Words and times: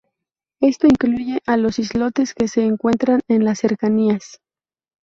Esto 0.61 0.87
incluye 0.87 1.41
a 1.45 1.57
los 1.57 1.77
islotes 1.77 2.33
que 2.33 2.47
se 2.47 2.63
encuentran 2.65 3.21
en 3.27 3.45
las 3.45 3.59
cercanías. 3.59 4.41